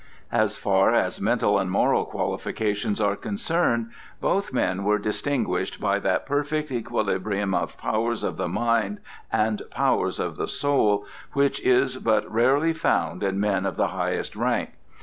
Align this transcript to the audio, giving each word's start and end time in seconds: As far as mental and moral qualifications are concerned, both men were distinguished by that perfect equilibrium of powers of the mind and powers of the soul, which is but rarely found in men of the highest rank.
As 0.31 0.57
far 0.57 0.95
as 0.95 1.21
mental 1.21 1.59
and 1.59 1.69
moral 1.69 2.05
qualifications 2.05 2.99
are 2.99 3.15
concerned, 3.15 3.91
both 4.19 4.51
men 4.51 4.83
were 4.83 4.97
distinguished 4.97 5.79
by 5.79 5.99
that 5.99 6.25
perfect 6.25 6.71
equilibrium 6.71 7.53
of 7.53 7.77
powers 7.77 8.23
of 8.23 8.35
the 8.35 8.47
mind 8.49 8.97
and 9.31 9.61
powers 9.69 10.19
of 10.19 10.37
the 10.37 10.47
soul, 10.47 11.05
which 11.33 11.59
is 11.61 11.97
but 11.97 12.25
rarely 12.33 12.73
found 12.73 13.21
in 13.21 13.39
men 13.39 13.63
of 13.63 13.75
the 13.75 13.89
highest 13.89 14.35
rank. 14.35 14.71